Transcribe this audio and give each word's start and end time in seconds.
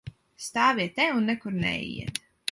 Stāviet 0.43 0.95
te 0.99 1.05
un 1.17 1.27
nekur 1.31 1.53
neejiet! 1.65 2.19